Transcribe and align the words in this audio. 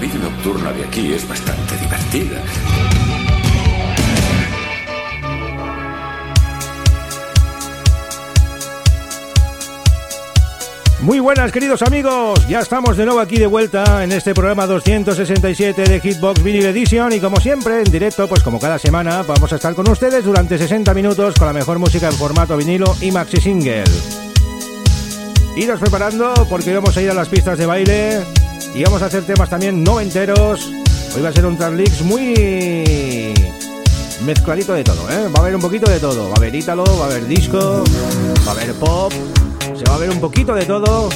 Vida 0.00 0.14
nocturna 0.14 0.72
de 0.72 0.84
aquí 0.84 1.12
es 1.12 1.28
bastante 1.28 1.76
divertida. 1.76 2.40
Muy 11.02 11.18
buenas 11.18 11.50
queridos 11.52 11.82
amigos, 11.82 12.46
ya 12.46 12.60
estamos 12.60 12.96
de 12.96 13.04
nuevo 13.04 13.20
aquí 13.20 13.36
de 13.36 13.46
vuelta 13.46 14.04
en 14.04 14.12
este 14.12 14.34
programa 14.34 14.66
267 14.66 15.82
de 15.82 16.00
Hitbox 16.00 16.42
Vinyl 16.42 16.66
Edition 16.66 17.12
y 17.12 17.20
como 17.20 17.38
siempre 17.40 17.80
en 17.80 17.90
directo, 17.90 18.26
pues 18.28 18.42
como 18.42 18.58
cada 18.58 18.78
semana 18.78 19.22
vamos 19.22 19.52
a 19.52 19.56
estar 19.56 19.74
con 19.74 19.88
ustedes 19.88 20.24
durante 20.24 20.58
60 20.58 20.92
minutos 20.94 21.34
con 21.36 21.46
la 21.46 21.52
mejor 21.52 21.78
música 21.78 22.08
en 22.08 22.14
formato 22.14 22.56
vinilo 22.56 22.96
y 23.00 23.10
maxi 23.12 23.38
single. 23.38 23.84
Iros 25.56 25.80
preparando 25.80 26.46
porque 26.48 26.74
vamos 26.74 26.96
a 26.96 27.02
ir 27.02 27.10
a 27.10 27.14
las 27.14 27.28
pistas 27.28 27.58
de 27.58 27.66
baile 27.66 28.39
y 28.74 28.82
vamos 28.84 29.02
a 29.02 29.06
hacer 29.06 29.24
temas 29.24 29.48
también 29.48 29.82
noventeros. 29.82 30.70
Hoy 31.14 31.22
va 31.22 31.30
a 31.30 31.32
ser 31.32 31.46
un 31.46 31.56
Translix 31.56 32.02
muy 32.02 33.34
mezcladito 34.24 34.74
de 34.74 34.84
todo, 34.84 35.08
¿eh? 35.10 35.28
Va 35.34 35.38
a 35.38 35.40
haber 35.40 35.54
un 35.54 35.60
poquito 35.60 35.90
de 35.90 35.98
todo. 35.98 36.28
Va 36.28 36.34
a 36.34 36.36
haber 36.36 36.54
ítalo, 36.54 36.84
va 36.84 37.06
a 37.06 37.08
haber 37.08 37.26
disco, 37.26 37.84
va 38.46 38.52
a 38.52 38.54
haber 38.54 38.72
pop, 38.74 39.12
se 39.76 39.84
va 39.84 39.94
a 39.94 39.98
ver 39.98 40.10
un 40.10 40.20
poquito 40.20 40.54
de 40.54 40.64
todo. 40.64 41.08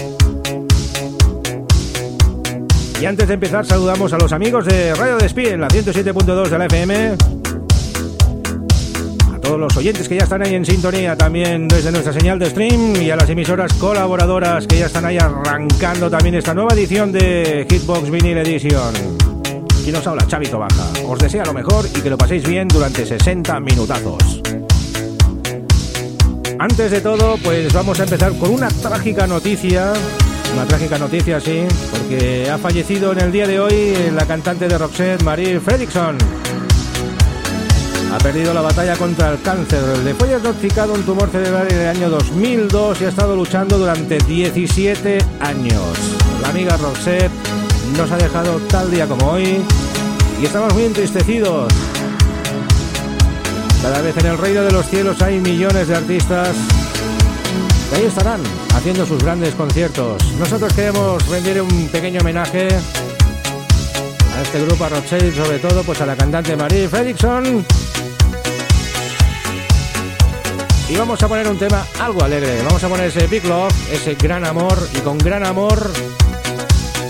Y 3.00 3.06
antes 3.06 3.28
de 3.28 3.34
empezar 3.34 3.66
saludamos 3.66 4.12
a 4.12 4.18
los 4.18 4.32
amigos 4.32 4.64
de 4.64 4.94
Radio 4.94 5.16
Despí 5.18 5.46
en 5.46 5.60
la 5.60 5.68
107.2 5.68 6.48
de 6.48 6.58
la 6.58 6.66
FM. 6.66 7.43
Todos 9.44 9.60
los 9.60 9.76
oyentes 9.76 10.08
que 10.08 10.16
ya 10.16 10.22
están 10.22 10.40
ahí 10.40 10.54
en 10.54 10.64
sintonía 10.64 11.16
también 11.16 11.68
desde 11.68 11.92
nuestra 11.92 12.14
señal 12.14 12.38
de 12.38 12.48
stream 12.48 12.96
y 12.96 13.10
a 13.10 13.16
las 13.16 13.28
emisoras 13.28 13.74
colaboradoras 13.74 14.66
que 14.66 14.78
ya 14.78 14.86
están 14.86 15.04
ahí 15.04 15.18
arrancando 15.18 16.08
también 16.08 16.36
esta 16.36 16.54
nueva 16.54 16.72
edición 16.72 17.12
de 17.12 17.66
Hitbox 17.68 18.10
Vinyl 18.10 18.38
Edition. 18.38 18.94
Aquí 19.78 19.92
nos 19.92 20.06
habla 20.06 20.26
Chavito 20.26 20.58
Baja. 20.58 20.90
Os 21.06 21.18
desea 21.18 21.44
lo 21.44 21.52
mejor 21.52 21.84
y 21.94 22.00
que 22.00 22.08
lo 22.08 22.16
paséis 22.16 22.48
bien 22.48 22.68
durante 22.68 23.04
60 23.04 23.60
minutazos. 23.60 24.40
Antes 26.58 26.90
de 26.90 27.02
todo, 27.02 27.36
pues 27.44 27.70
vamos 27.70 28.00
a 28.00 28.04
empezar 28.04 28.32
con 28.38 28.50
una 28.50 28.68
trágica 28.68 29.26
noticia. 29.26 29.92
Una 30.54 30.64
trágica 30.64 30.96
noticia, 30.96 31.38
sí, 31.38 31.64
porque 31.90 32.48
ha 32.50 32.56
fallecido 32.56 33.12
en 33.12 33.20
el 33.20 33.30
día 33.30 33.46
de 33.46 33.60
hoy 33.60 33.94
la 34.10 34.24
cantante 34.24 34.68
de 34.68 34.78
Roxette, 34.78 35.22
Marie 35.22 35.60
Fredrickson. 35.60 36.16
Ha 38.12 38.18
perdido 38.18 38.54
la 38.54 38.60
batalla 38.60 38.96
contra 38.96 39.32
el 39.32 39.40
cáncer. 39.42 39.82
Le 40.04 40.14
fue 40.14 40.28
diagnosticado 40.28 40.94
un 40.94 41.02
tumor 41.02 41.30
cerebral 41.30 41.66
en 41.70 41.78
el 41.78 41.88
año 41.88 42.10
2002 42.10 43.00
y 43.00 43.04
ha 43.04 43.08
estado 43.08 43.34
luchando 43.34 43.78
durante 43.78 44.18
17 44.18 45.18
años. 45.40 45.98
La 46.40 46.48
amiga 46.48 46.76
Roxette 46.76 47.32
nos 47.96 48.10
ha 48.10 48.16
dejado 48.16 48.58
tal 48.70 48.90
día 48.90 49.06
como 49.06 49.32
hoy 49.32 49.62
y 50.40 50.44
estamos 50.44 50.72
muy 50.74 50.84
entristecidos. 50.84 51.72
Cada 53.82 54.00
vez 54.00 54.16
en 54.16 54.26
el 54.26 54.38
reino 54.38 54.62
de 54.62 54.72
los 54.72 54.86
cielos 54.86 55.20
hay 55.20 55.40
millones 55.40 55.88
de 55.88 55.96
artistas 55.96 56.56
que 57.90 57.96
ahí 57.96 58.04
estarán 58.06 58.40
haciendo 58.74 59.06
sus 59.06 59.22
grandes 59.22 59.54
conciertos. 59.54 60.22
Nosotros 60.38 60.72
queremos 60.72 61.26
rendir 61.28 61.60
un 61.60 61.88
pequeño 61.88 62.20
homenaje 62.20 62.68
a 64.36 64.42
este 64.42 64.64
grupo, 64.64 64.84
a 64.84 64.88
Rothschild, 64.88 65.36
sobre 65.36 65.58
todo 65.58 65.82
pues 65.82 66.00
a 66.00 66.06
la 66.06 66.16
cantante 66.16 66.56
Marie 66.56 66.88
Fredrickson. 66.88 67.64
Y 70.88 70.96
vamos 70.96 71.22
a 71.22 71.28
poner 71.28 71.48
un 71.48 71.58
tema 71.58 71.86
algo 72.00 72.22
alegre. 72.22 72.62
Vamos 72.62 72.82
a 72.84 72.88
poner 72.88 73.06
ese 73.06 73.26
Big 73.26 73.44
Love, 73.44 73.74
ese 73.92 74.14
gran 74.14 74.44
amor. 74.44 74.76
Y 74.94 74.98
con 74.98 75.18
gran 75.18 75.44
amor 75.44 75.90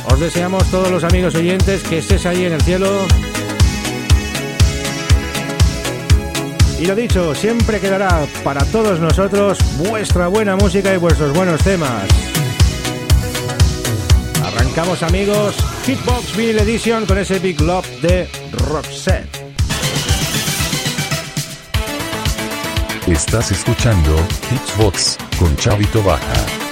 os 0.06 0.20
deseamos 0.20 0.64
todos 0.70 0.90
los 0.90 1.04
amigos 1.04 1.34
oyentes 1.34 1.82
que 1.82 1.98
estés 1.98 2.26
ahí 2.26 2.44
en 2.44 2.52
el 2.52 2.62
cielo 2.62 2.88
Y 6.84 6.86
lo 6.86 6.94
dicho, 6.94 7.34
siempre 7.34 7.80
quedará 7.80 8.26
para 8.42 8.64
todos 8.66 9.00
nosotros 9.00 9.58
vuestra 9.88 10.26
buena 10.26 10.54
música 10.54 10.92
y 10.92 10.98
vuestros 10.98 11.32
buenos 11.32 11.62
temas. 11.62 12.06
Arrancamos 14.44 15.02
amigos, 15.02 15.56
Hitbox 15.86 16.36
Vinyl 16.36 16.58
Edition 16.58 17.06
con 17.06 17.16
ese 17.16 17.38
Big 17.38 17.60
Love 17.60 17.88
de 18.02 18.28
Roxette. 18.52 19.33
Estás 23.14 23.52
escuchando 23.52 24.16
Hitbox 24.50 25.16
con 25.38 25.54
Chavito 25.56 26.02
Baja. 26.02 26.63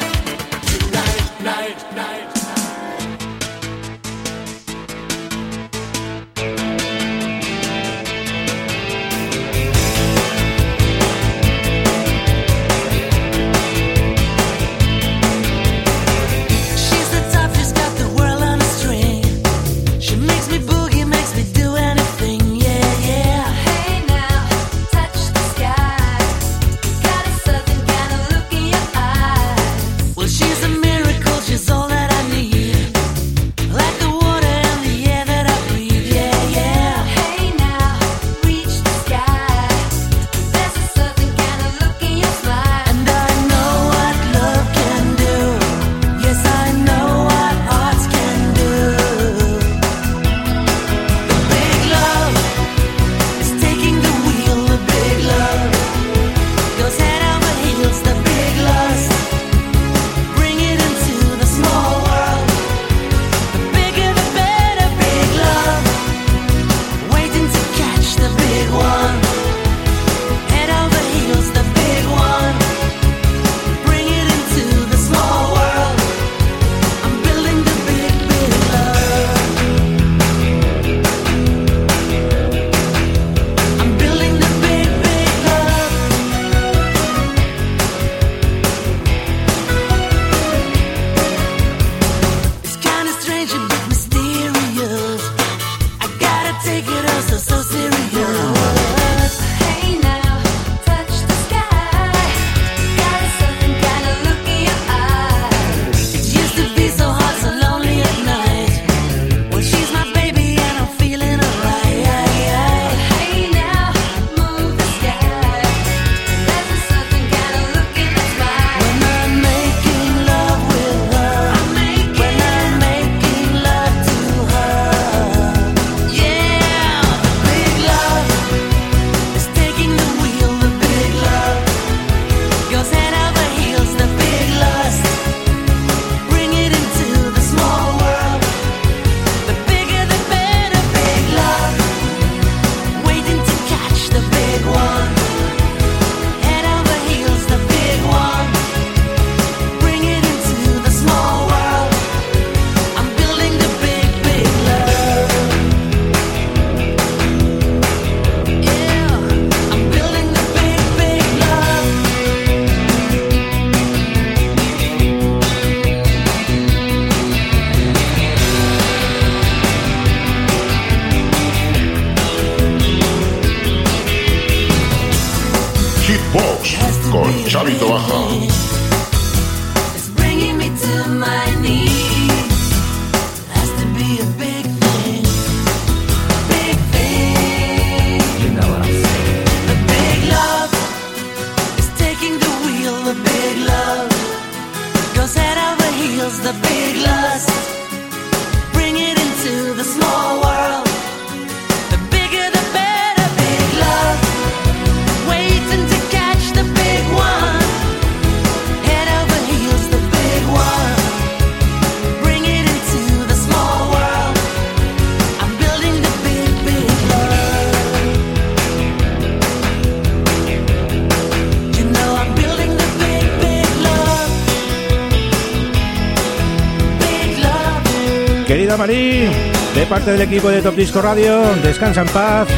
De 228.87 229.87
parte 229.89 230.11
del 230.11 230.23
equipo 230.23 230.49
de 230.49 230.61
Top 230.61 230.75
Disco 230.75 231.01
Radio, 231.01 231.41
descansa 231.63 232.01
en 232.01 232.09
paz. 232.09 232.49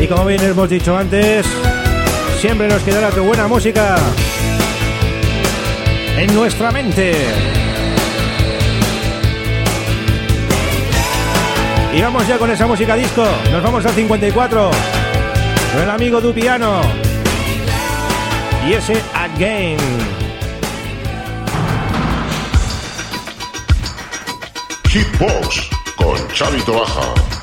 Y 0.00 0.06
como 0.06 0.24
bien 0.24 0.42
hemos 0.42 0.70
dicho 0.70 0.96
antes, 0.96 1.44
siempre 2.40 2.66
nos 2.66 2.82
quedará 2.82 3.10
tu 3.10 3.22
buena 3.22 3.46
música 3.46 3.96
en 6.16 6.34
nuestra 6.34 6.72
mente. 6.72 7.12
Y 11.94 12.00
vamos 12.00 12.26
ya 12.26 12.38
con 12.38 12.50
esa 12.50 12.66
música 12.66 12.96
disco. 12.96 13.26
Nos 13.52 13.62
vamos 13.62 13.84
al 13.84 13.92
54. 13.92 14.70
Con 15.74 15.82
el 15.82 15.90
amigo 15.90 16.22
Du 16.22 16.32
Piano. 16.32 16.80
Y 18.66 18.72
ese 18.72 18.94
Again. 19.12 20.13
Hitbox 24.94 25.70
con 25.96 26.16
Chavito 26.28 26.72
Baja. 26.72 27.33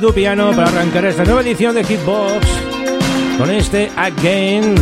De 0.00 0.06
tu 0.06 0.12
piano 0.12 0.50
para 0.50 0.68
arrancar 0.68 1.06
esta 1.06 1.24
nueva 1.24 1.40
edición 1.40 1.74
de 1.74 1.82
Hitbox 1.82 2.46
con 3.38 3.50
este 3.50 3.90
Again. 3.96 4.74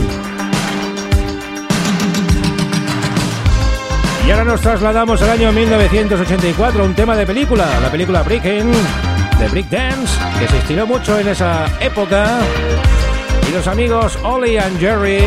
Y 4.27 4.31
ahora 4.31 4.45
nos 4.45 4.61
trasladamos 4.61 5.23
al 5.23 5.31
año 5.31 5.53
1984, 5.53 6.85
un 6.85 6.95
tema 6.95 7.17
de 7.17 7.27
película, 7.27 7.65
la 7.81 7.91
película 7.93 8.23
Breaking 8.23 8.73
de 9.39 9.49
Brick 9.51 9.69
Dance, 9.69 10.19
que 10.41 10.49
se 10.49 10.59
estiró 10.59 10.85
mucho 10.85 11.17
en 11.19 11.29
esa 11.29 11.67
época. 11.81 12.41
Y 13.49 13.53
los 13.53 13.69
amigos 13.69 14.19
Ollie 14.25 14.59
and 14.59 14.81
Jerry 14.81 15.23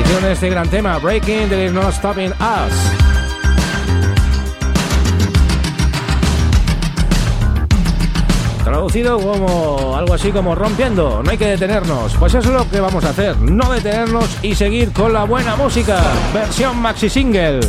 hicieron 0.00 0.30
este 0.30 0.50
gran 0.50 0.68
tema, 0.68 0.98
Breaking, 0.98 1.48
There 1.48 1.64
is 1.64 1.72
no 1.72 1.90
stopping 1.90 2.30
us. 2.30 3.11
Traducido 8.72 9.20
como 9.20 9.94
algo 9.94 10.14
así 10.14 10.30
como 10.30 10.54
rompiendo, 10.54 11.22
no 11.22 11.30
hay 11.30 11.36
que 11.36 11.44
detenernos. 11.44 12.14
Pues 12.14 12.32
eso 12.32 12.48
es 12.48 12.54
lo 12.54 12.70
que 12.70 12.80
vamos 12.80 13.04
a 13.04 13.10
hacer, 13.10 13.36
no 13.36 13.70
detenernos 13.70 14.24
y 14.40 14.54
seguir 14.54 14.92
con 14.92 15.12
la 15.12 15.24
buena 15.24 15.56
música. 15.56 16.00
Versión 16.32 16.78
maxi 16.78 17.10
single. 17.10 17.60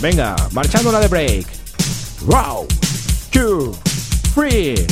Venga, 0.00 0.34
marchando 0.52 0.90
la 0.90 1.00
de 1.00 1.08
break. 1.08 1.46
Wow, 2.22 2.66
two, 3.30 3.74
three, 4.34 4.86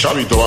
Chavito 0.00 0.39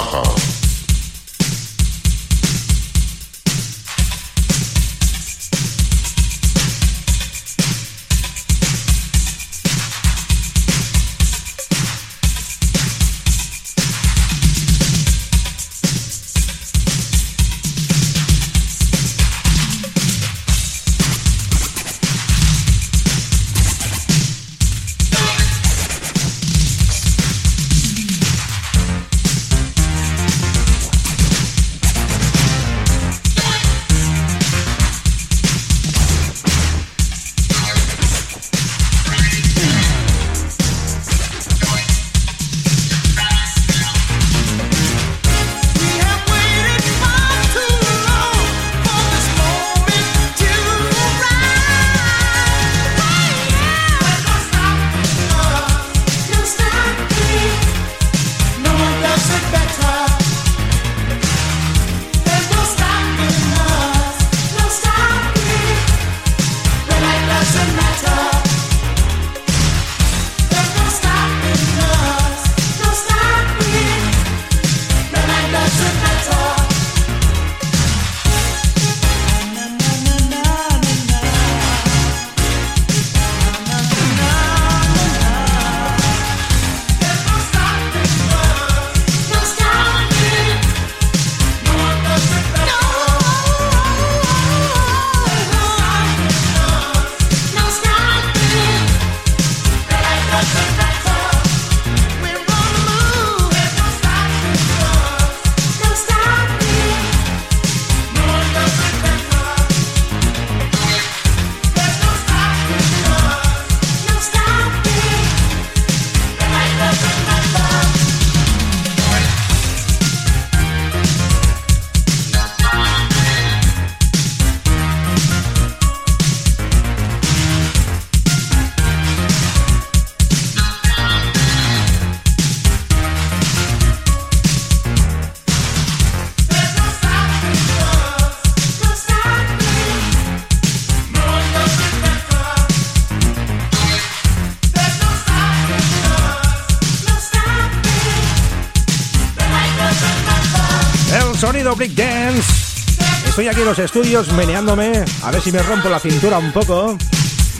en 153.64 153.70
los 153.70 153.80
estudios 153.80 154.32
meneándome, 154.34 155.06
a 155.24 155.32
ver 155.32 155.42
si 155.42 155.52
me 155.52 155.64
rompo 155.64 155.88
la 155.88 155.98
cintura 156.00 156.38
un 156.38 156.52
poco. 156.52 156.98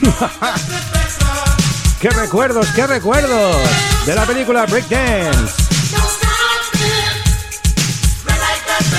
¡Qué 2.02 2.10
recuerdos, 2.10 2.68
qué 2.76 2.86
recuerdos! 2.86 3.56
De 4.06 4.14
la 4.14 4.26
película 4.26 4.66
Breakdance. 4.66 5.54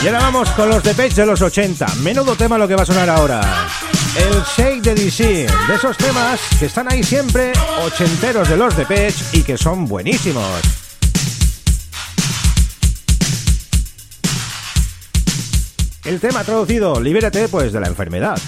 Y 0.02 0.06
ahora 0.06 0.20
vamos 0.20 0.48
con 0.50 0.70
los 0.70 0.82
de 0.82 0.94
Page 0.94 1.14
de 1.14 1.26
los 1.26 1.42
80. 1.42 1.86
Menudo 2.02 2.36
tema 2.36 2.56
lo 2.56 2.66
que 2.66 2.74
va 2.74 2.82
a 2.84 2.86
sonar 2.86 3.10
ahora. 3.10 3.68
El 4.16 4.42
Shake 4.56 4.82
de 4.82 4.94
DC. 4.94 5.46
De 5.68 5.74
esos 5.74 5.96
temas 5.98 6.40
que 6.58 6.66
están 6.66 6.90
ahí 6.90 7.02
siempre, 7.02 7.52
ochenteros 7.84 8.48
de 8.48 8.56
los 8.56 8.74
de 8.76 8.86
Page 8.86 9.16
y 9.32 9.42
que 9.42 9.58
son 9.58 9.86
buenísimos. 9.86 10.83
El 16.04 16.20
tema 16.20 16.44
traducido, 16.44 17.00
libérate 17.00 17.48
pues 17.48 17.72
de 17.72 17.80
la 17.80 17.86
enfermedad. 17.86 18.38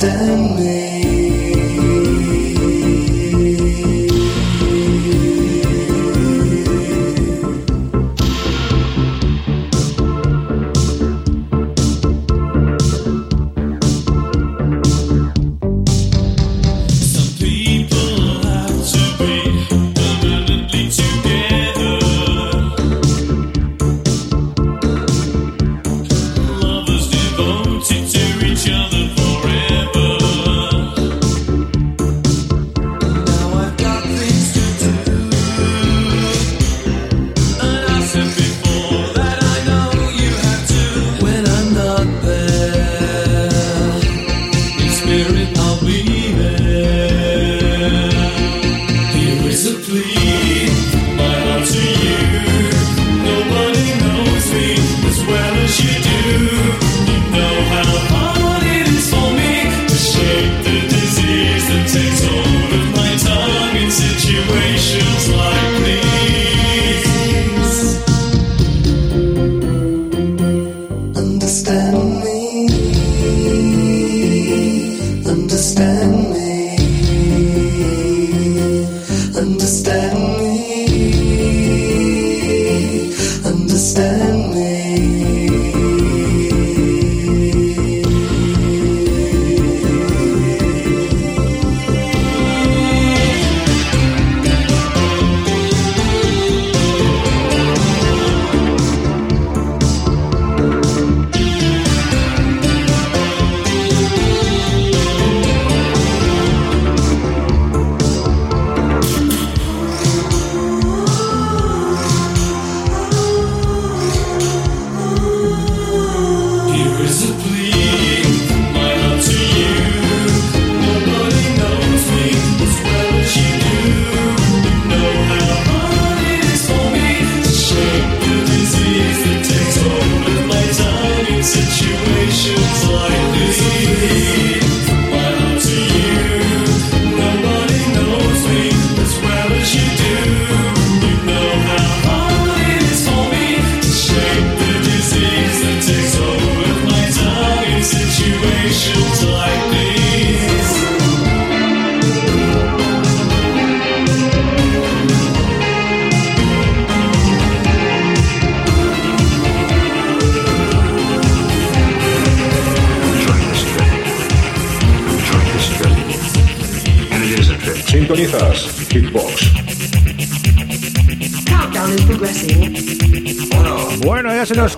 Stand. 0.00 0.56
me. 0.56 0.69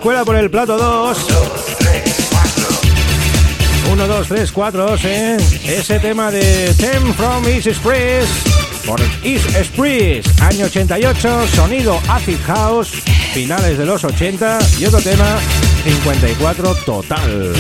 Bueno, 0.02 0.20
ya 0.20 0.24
se 0.24 0.24
nos 0.24 0.24
cuela 0.24 0.24
por 0.24 0.36
el 0.36 0.50
plato 0.50 0.76
2. 0.76 1.26
1, 3.92 4.06
2, 4.06 4.28
3, 4.28 4.52
4, 4.52 4.96
¿eh? 5.04 5.36
Ese 5.64 5.98
tema 6.00 6.30
de 6.30 6.74
Them 6.74 7.14
from 7.14 7.46
East 7.46 7.66
Express 7.66 8.28
por 8.86 9.00
East 9.22 9.54
Express, 9.54 10.26
año 10.40 10.66
88, 10.66 11.46
sonido 11.54 12.00
acid 12.08 12.38
house, 12.46 13.02
finales 13.32 13.78
de 13.78 13.86
los 13.86 14.02
80 14.02 14.58
y 14.80 14.86
otro 14.86 15.00
tema 15.00 15.38
54 15.84 16.74
total. 16.84 17.52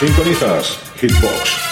Sintonizas 0.00 0.80
Hitbox. 0.96 1.69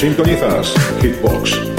Sintonizas 0.00 0.72
Hitbox. 1.02 1.69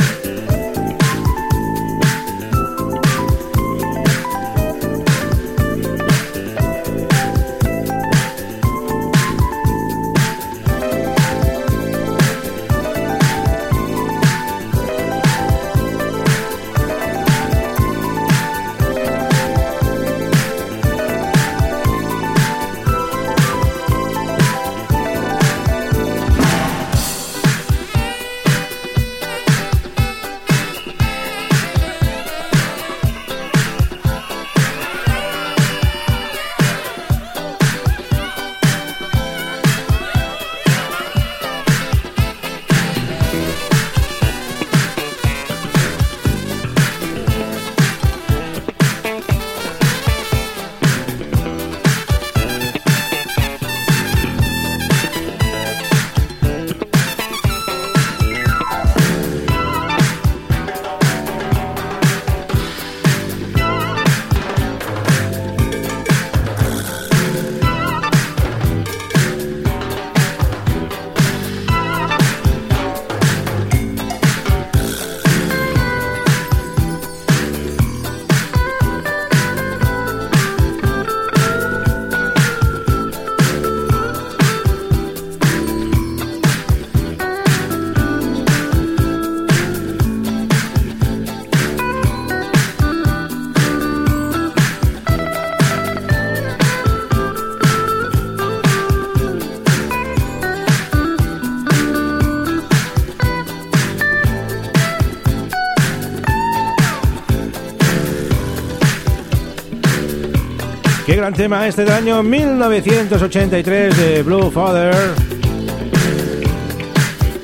Gran 111.22 111.34
tema 111.34 111.68
este 111.68 111.86
del 111.86 111.94
año 111.94 112.24
1983 112.24 113.96
de 113.96 114.24
Blue 114.24 114.50
Father. 114.50 114.92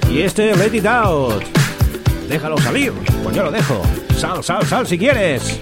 Y 0.09 0.21
este 0.21 0.55
Let 0.55 0.75
It 0.75 0.85
Out. 0.87 1.43
Déjalo 2.27 2.57
salir. 2.57 2.91
Pues 3.21 3.35
yo 3.35 3.43
lo 3.43 3.51
dejo. 3.51 3.83
Sal, 4.17 4.43
sal, 4.43 4.65
sal 4.65 4.87
si 4.87 4.97
quieres. 4.97 5.59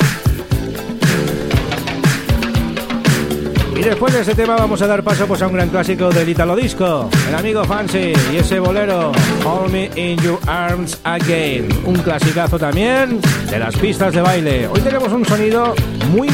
Y 3.75 3.81
después 3.81 4.13
de 4.13 4.21
este 4.21 4.33
tema 4.33 4.55
vamos 4.55 4.81
a 4.81 4.87
dar 4.87 5.03
paso 5.03 5.27
pues, 5.27 5.41
a 5.41 5.47
un 5.47 5.53
gran 5.53 5.67
clásico 5.67 6.09
del 6.09 6.29
Italo 6.29 6.55
Disco, 6.55 7.09
el 7.27 7.35
amigo 7.35 7.65
Fancy 7.65 8.13
y 8.31 8.37
ese 8.37 8.61
bolero 8.61 9.11
Hold 9.43 9.73
Me 9.73 9.91
In 9.97 10.17
Your 10.21 10.39
Arms 10.47 10.97
Again, 11.03 11.67
un 11.83 11.95
clasicazo 11.95 12.57
también 12.57 13.19
de 13.49 13.59
las 13.59 13.75
pistas 13.75 14.13
de 14.13 14.21
baile. 14.21 14.67
Hoy 14.67 14.79
tenemos 14.79 15.11
un 15.11 15.25
sonido 15.25 15.75
muy 16.13 16.29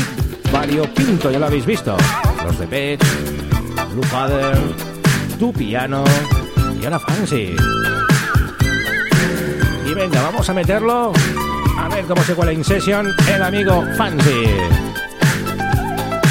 variopinto, 0.62 1.32
ya 1.32 1.40
lo 1.40 1.48
habéis 1.48 1.66
visto. 1.66 1.98
Los 2.46 2.60
de 2.60 2.68
Pet, 2.68 3.04
Blue 3.94 4.04
Father, 4.04 4.56
Tu 5.40 5.52
Piano 5.52 6.04
y 6.80 6.86
ahora 6.86 7.00
Fancy. 7.00 7.56
Y 9.88 9.94
venga, 9.96 10.22
vamos 10.22 10.48
a 10.48 10.54
meterlo 10.54 11.14
a 11.80 11.90
ver 11.90 12.06
cómo 12.06 12.22
se 12.22 12.36
cuela 12.36 12.54
in 12.54 12.64
session 12.64 13.08
el 13.28 13.42
amigo 13.42 13.84
Fancy. 13.98 14.46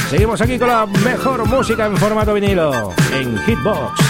Seguimos 0.09 0.41
aquí 0.41 0.61
con 0.61 0.69
la 0.69 0.87
mejor 0.87 1.45
música 1.47 1.87
en 1.87 1.97
formato 1.97 2.33
vinilo 2.33 2.93
en 3.13 3.37
Hitbox. 3.37 4.10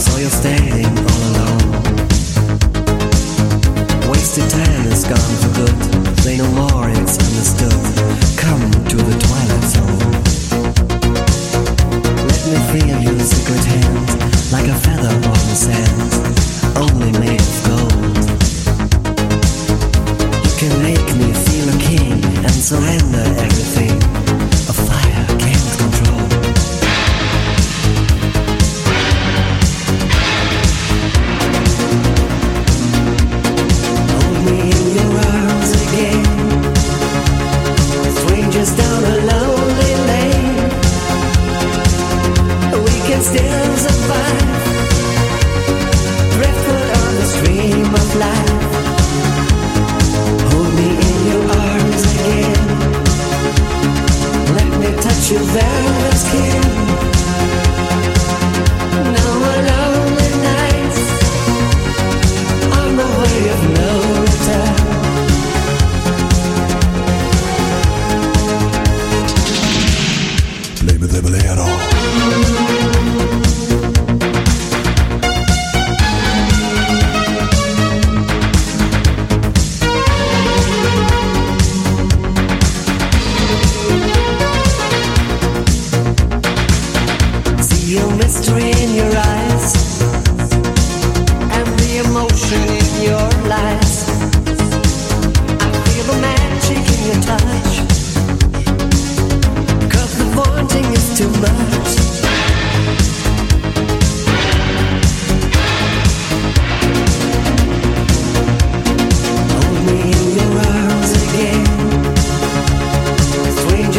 so 0.00 0.18
you 0.18 0.28
stay 0.28 0.63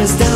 is 0.06 0.16
down. 0.20 0.35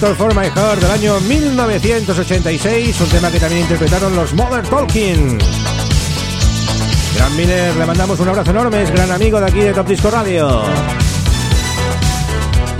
Doctor 0.00 0.16
for 0.16 0.34
My 0.36 0.48
Heart 0.48 0.80
del 0.80 0.90
año 0.92 1.18
1986, 1.18 3.00
un 3.00 3.08
tema 3.08 3.32
que 3.32 3.40
también 3.40 3.62
interpretaron 3.62 4.14
los 4.14 4.32
Mother 4.32 4.64
Talking. 4.68 5.38
Gran 7.16 7.36
Miller, 7.36 7.74
le 7.74 7.84
mandamos 7.84 8.20
un 8.20 8.28
abrazo 8.28 8.52
enorme, 8.52 8.82
es 8.84 8.92
gran 8.92 9.10
amigo 9.10 9.40
de 9.40 9.46
aquí 9.46 9.58
de 9.58 9.72
Top 9.72 9.88
Disco 9.88 10.08
Radio. 10.08 10.62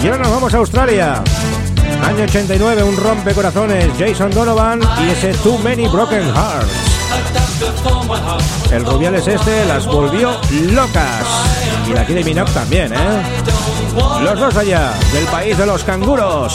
Y 0.00 0.06
ahora 0.06 0.18
nos 0.18 0.30
vamos 0.30 0.54
a 0.54 0.58
Australia. 0.58 1.24
Año 2.04 2.22
89, 2.22 2.84
un 2.84 2.96
rompecorazones, 2.96 3.88
Jason 3.98 4.30
Donovan 4.30 4.80
y 5.04 5.10
ese 5.10 5.34
Too 5.34 5.58
Many 5.58 5.88
Broken 5.88 6.22
Hearts. 6.22 6.70
El 8.70 8.84
Rubiales 8.84 9.26
este 9.26 9.64
las 9.64 9.86
volvió 9.86 10.40
locas. 10.70 11.26
Y 11.88 11.94
la 11.94 12.06
Kylie 12.06 12.22
Minogue 12.22 12.52
también, 12.52 12.92
¿eh? 12.92 12.96
Los 14.22 14.38
dos 14.38 14.56
allá, 14.56 14.92
del 15.12 15.24
país 15.24 15.58
de 15.58 15.66
los 15.66 15.82
canguros. 15.82 16.54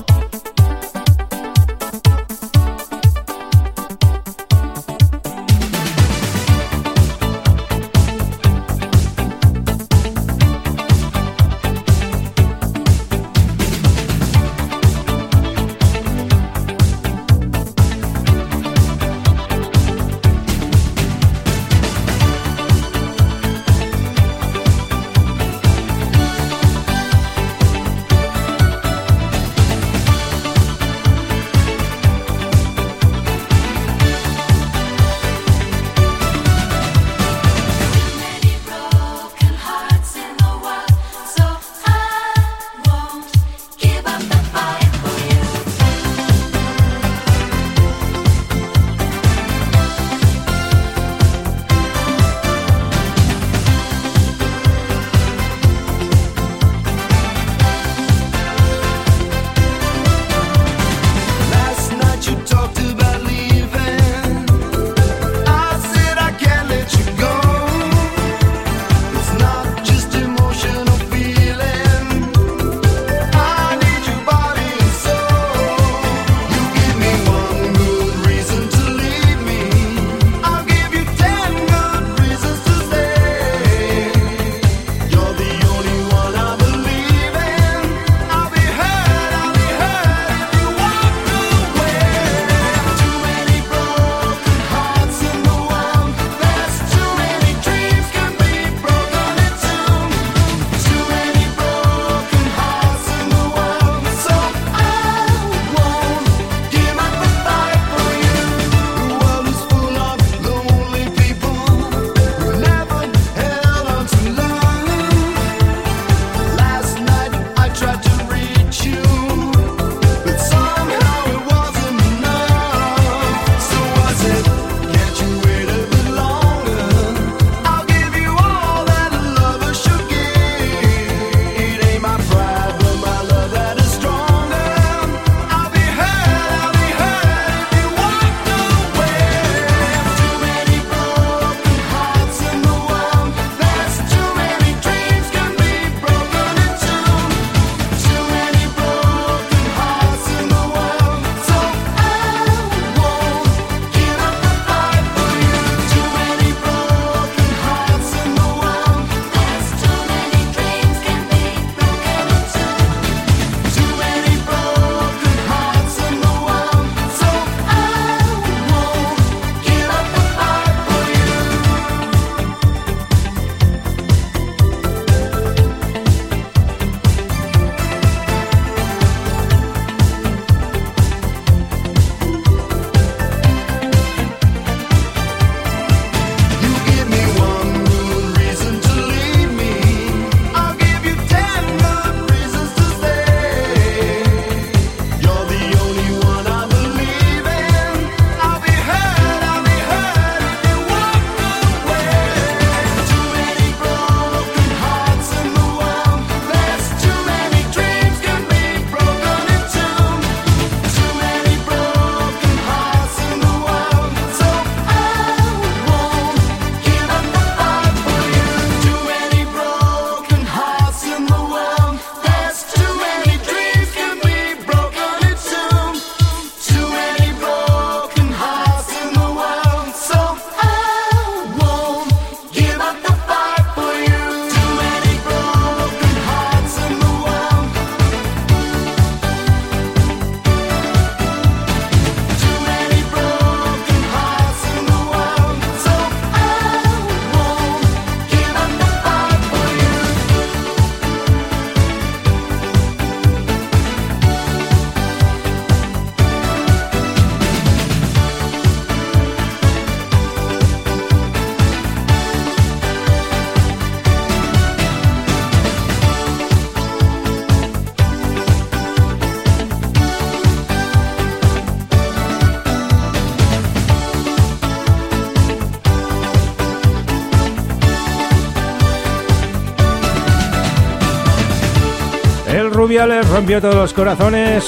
rompió 282.97 283.61
todos 283.61 283.75
los 283.75 283.93
corazones 283.93 284.65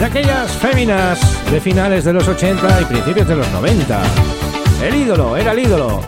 de 0.00 0.04
aquellas 0.04 0.50
féminas 0.56 1.20
de 1.48 1.60
finales 1.60 2.04
de 2.04 2.12
los 2.12 2.26
80 2.26 2.80
y 2.80 2.84
principios 2.86 3.28
de 3.28 3.36
los 3.36 3.48
90. 3.52 4.02
El 4.82 4.94
ídolo 4.96 5.36
era 5.36 5.52
el 5.52 5.60
ídolo. 5.60 6.00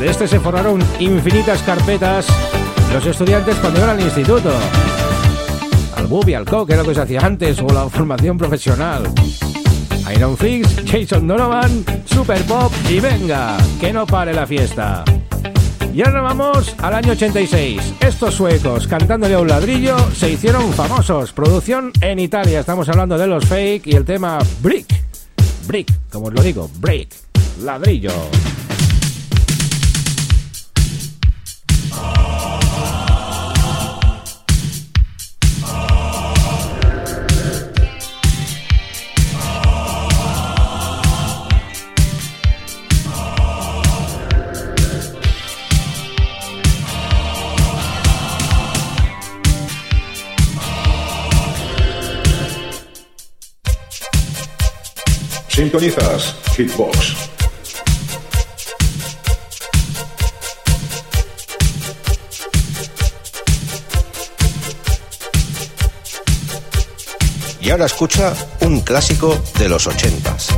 De 0.00 0.10
este 0.10 0.26
se 0.26 0.40
forraron 0.40 0.82
infinitas 0.98 1.62
carpetas 1.62 2.26
los 2.92 3.06
estudiantes 3.06 3.54
cuando 3.58 3.78
iban 3.78 3.90
al 3.90 4.00
instituto. 4.00 4.50
Al 5.96 6.08
booby, 6.08 6.34
al 6.34 6.44
co, 6.44 6.66
que 6.66 6.72
era 6.72 6.82
lo 6.82 6.88
que 6.88 6.96
se 6.96 7.02
hacía 7.02 7.20
antes, 7.20 7.60
o 7.60 7.68
la 7.68 7.88
formación 7.88 8.36
profesional. 8.36 9.04
Iron 10.16 10.36
Fix, 10.36 10.82
Jason 10.84 11.28
Donovan, 11.28 11.84
Super 12.06 12.42
Pop 12.42 12.72
y 12.90 12.98
venga, 12.98 13.56
que 13.80 13.92
no 13.92 14.04
pare 14.04 14.34
la 14.34 14.46
fiesta. 14.46 15.04
Y 15.96 16.02
ahora 16.02 16.20
vamos 16.20 16.74
al 16.82 16.92
año 16.92 17.12
86. 17.12 17.94
Estos 18.00 18.34
suecos, 18.34 18.86
cantándole 18.86 19.32
a 19.32 19.38
un 19.38 19.48
ladrillo, 19.48 19.96
se 20.12 20.30
hicieron 20.30 20.70
famosos. 20.74 21.32
Producción 21.32 21.90
en 22.02 22.18
Italia. 22.18 22.60
Estamos 22.60 22.86
hablando 22.90 23.16
de 23.16 23.26
los 23.26 23.46
fake 23.46 23.86
y 23.86 23.94
el 23.94 24.04
tema 24.04 24.38
Brick. 24.60 24.86
Brick, 25.66 25.90
como 26.12 26.26
os 26.26 26.34
lo 26.34 26.42
digo, 26.42 26.70
Brick. 26.80 27.14
Ladrillo. 27.62 28.12
Sintonizas 55.78 56.34
Hitbox. 56.56 57.14
Y 67.60 67.70
ahora 67.70 67.84
escucha 67.84 68.32
un 68.60 68.80
clásico 68.80 69.38
de 69.58 69.68
los 69.68 69.86
ochentas. 69.86 70.48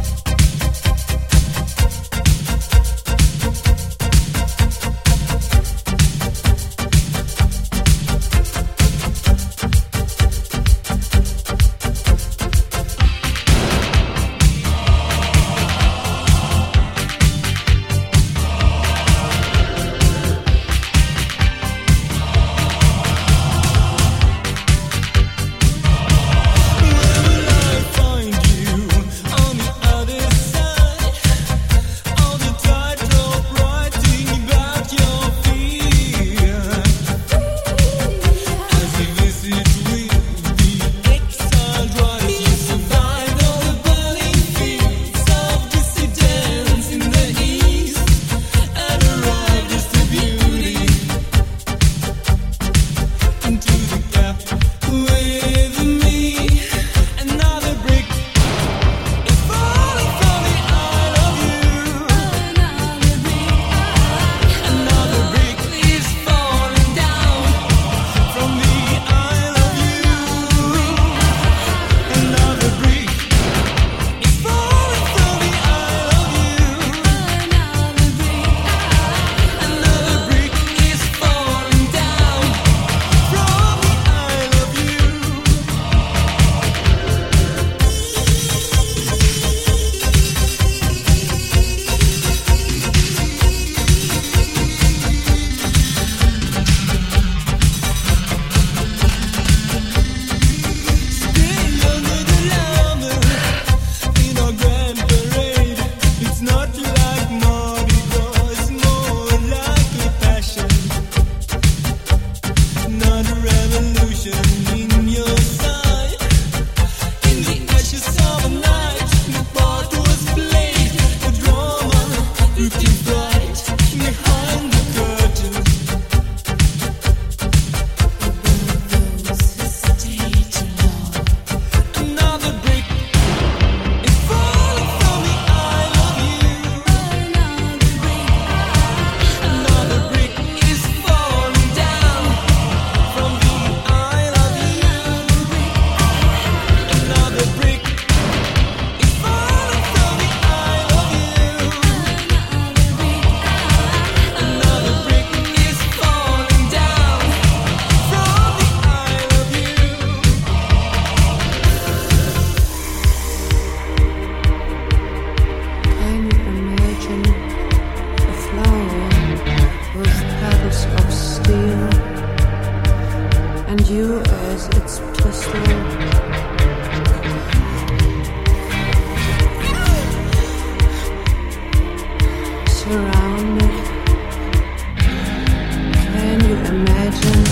Seiten. 187.11 187.44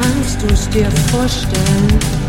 Kannst 0.00 0.42
du 0.42 0.46
es 0.48 0.68
dir 0.70 0.90
vorstellen? 1.10 2.19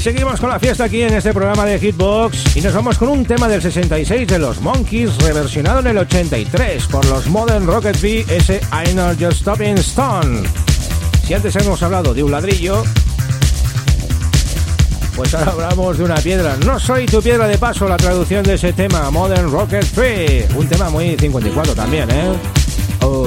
Seguimos 0.00 0.40
con 0.40 0.48
la 0.48 0.58
fiesta 0.58 0.84
aquí 0.84 1.02
en 1.02 1.12
este 1.12 1.34
programa 1.34 1.66
de 1.66 1.78
Hitbox 1.78 2.56
y 2.56 2.60
nos 2.60 2.72
vamos 2.72 2.96
con 2.96 3.08
un 3.08 3.24
tema 3.26 3.46
del 3.48 3.60
66 3.60 4.26
de 4.26 4.38
los 4.38 4.60
Monkeys 4.60 5.16
reversionado 5.18 5.80
en 5.80 5.88
el 5.88 5.98
83 5.98 6.86
por 6.86 7.04
los 7.06 7.26
Modern 7.26 7.66
Rocket 7.66 8.00
B, 8.00 8.24
ese 8.28 8.60
I 8.72 8.92
Know 8.92 9.14
Just 9.18 9.40
Stopping 9.40 9.76
Stone. 9.78 10.48
Si 11.26 11.34
antes 11.34 11.54
hemos 11.56 11.82
hablado 11.82 12.14
de 12.14 12.22
un 12.22 12.30
ladrillo, 12.30 12.84
pues 15.16 15.34
ahora 15.34 15.52
hablamos 15.52 15.98
de 15.98 16.04
una 16.04 16.16
piedra. 16.16 16.56
No 16.64 16.78
soy 16.78 17.04
tu 17.04 17.20
piedra 17.20 17.46
de 17.46 17.58
paso, 17.58 17.86
la 17.88 17.96
traducción 17.96 18.44
de 18.44 18.54
ese 18.54 18.72
tema, 18.72 19.10
Modern 19.10 19.50
Rocket 19.50 19.84
3. 19.94 20.54
Un 20.54 20.68
tema 20.68 20.88
muy 20.90 21.16
54 21.16 21.74
también, 21.74 22.08
¿eh? 22.10 22.32
Oh, 23.02 23.26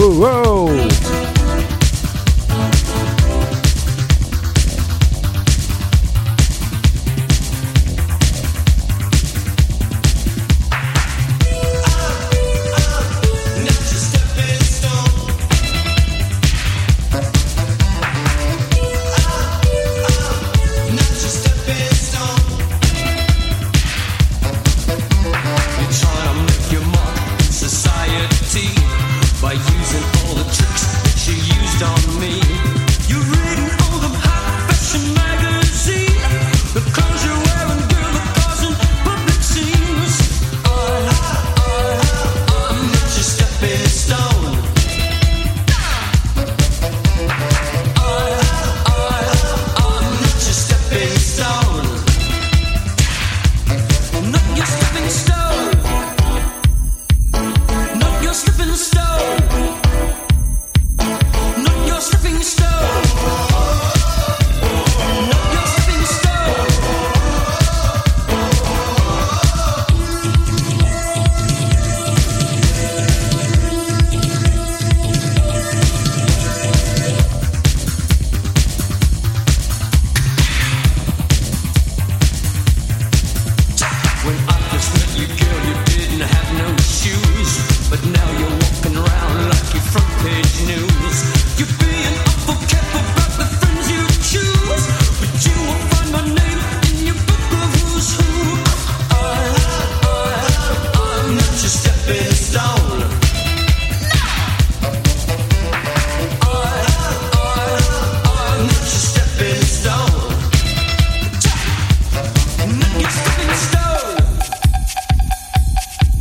oh, 0.00 0.24
oh, 0.24 0.70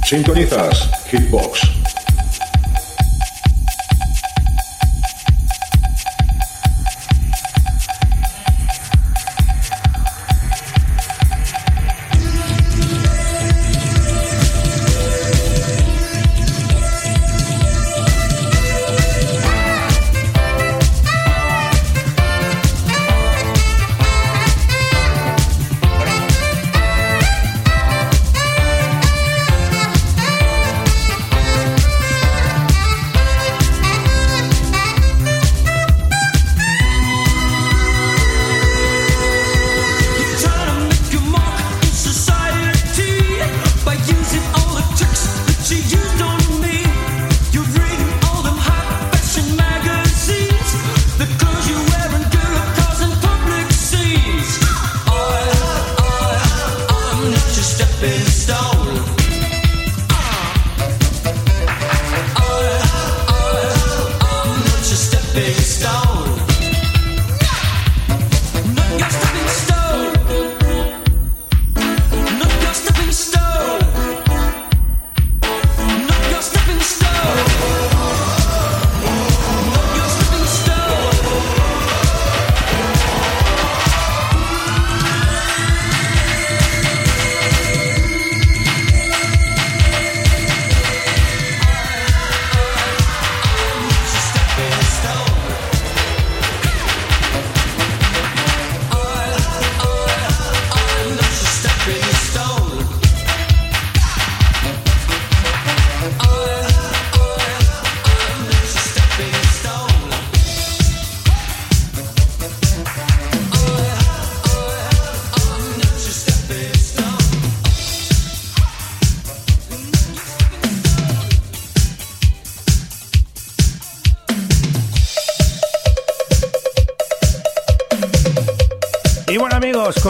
Sintonizas 0.08 0.90
Hitbox. 1.12 1.77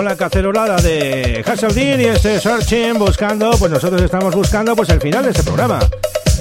La 0.07 0.15
cacerolada 0.15 0.77
de 0.77 1.43
Hasseldean 1.45 1.99
y 1.99 2.05
este 2.05 2.39
Searching 2.39 2.97
buscando, 2.97 3.51
pues 3.51 3.69
nosotros 3.69 4.01
estamos 4.01 4.33
buscando 4.33 4.73
pues 4.73 4.87
el 4.89 5.01
final 5.01 5.23
de 5.23 5.31
este 5.31 5.43
programa. 5.43 5.79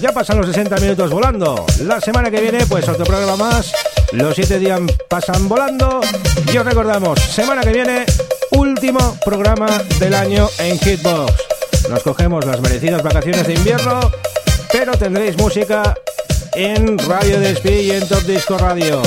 Ya 0.01 0.13
pasan 0.13 0.39
los 0.39 0.47
60 0.47 0.77
minutos 0.77 1.11
volando. 1.11 1.67
La 1.83 2.01
semana 2.01 2.31
que 2.31 2.41
viene 2.41 2.65
pues 2.67 2.89
otro 2.89 3.05
programa 3.05 3.37
más. 3.37 3.73
Los 4.13 4.37
7 4.37 4.61
días 4.61 4.81
pasan 5.09 5.49
volando. 5.49 6.01
Y 6.53 6.57
os 6.57 6.65
recordamos, 6.65 7.19
semana 7.19 7.63
que 7.63 7.73
viene, 7.73 8.07
último 8.53 9.19
programa 9.25 9.67
del 9.99 10.15
año 10.15 10.49
en 10.59 10.79
Hitbox. 10.79 11.33
Nos 11.91 12.03
cogemos 12.05 12.45
las 12.47 12.61
merecidas 12.61 13.03
vacaciones 13.03 13.49
de 13.49 13.55
invierno, 13.55 14.13
pero 14.71 14.93
tendréis 14.93 15.37
música 15.39 15.93
en 16.55 16.99
Radio 16.99 17.41
Despí 17.41 17.71
y 17.71 17.91
en 17.91 18.07
Top 18.07 18.23
Disco 18.23 18.57
Radio. 18.59 19.03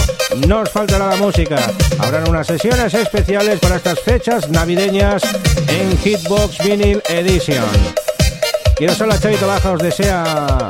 Nos 0.47 0.69
faltará 0.69 1.07
la 1.07 1.15
música. 1.15 1.57
Habrán 1.99 2.29
unas 2.29 2.47
sesiones 2.47 2.93
especiales 2.93 3.59
para 3.59 3.77
estas 3.77 3.99
fechas 3.99 4.49
navideñas 4.49 5.21
en 5.67 5.97
Hitbox 5.97 6.57
Vinyl 6.63 7.01
Edition. 7.09 7.65
Quiero 8.75 8.95
solo 8.95 9.17
Chavito 9.17 9.47
Baja 9.47 9.71
os 9.71 9.81
desea 9.81 10.69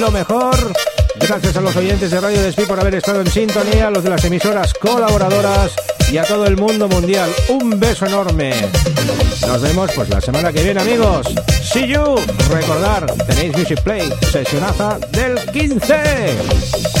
lo 0.00 0.10
mejor. 0.10 0.72
Gracias 1.18 1.56
a 1.56 1.60
los 1.60 1.74
oyentes 1.76 2.10
de 2.10 2.20
Radio 2.20 2.42
Despí 2.42 2.62
por 2.64 2.78
haber 2.78 2.96
estado 2.96 3.20
en 3.20 3.30
sintonía, 3.30 3.88
a 3.88 3.90
los 3.90 4.04
de 4.04 4.10
las 4.10 4.24
emisoras 4.24 4.74
colaboradoras 4.74 5.72
y 6.10 6.18
a 6.18 6.24
todo 6.24 6.46
el 6.46 6.56
mundo 6.56 6.88
mundial. 6.88 7.30
Un 7.48 7.78
beso 7.78 8.06
enorme. 8.06 8.52
Nos 9.46 9.62
vemos 9.62 9.90
pues 9.94 10.08
la 10.08 10.20
semana 10.20 10.52
que 10.52 10.62
viene, 10.62 10.80
amigos. 10.80 11.26
See 11.62 11.86
you. 11.86 12.16
Recordar, 12.50 13.06
tenéis 13.26 13.56
Music 13.56 13.80
Play, 13.82 14.12
sesionaza 14.30 14.98
del 15.12 15.38
15. 15.52 16.95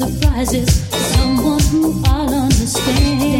Surprises. 0.00 0.82
Someone 1.14 1.60
who 1.70 2.02
I'll 2.06 2.34
understand. 2.34 3.39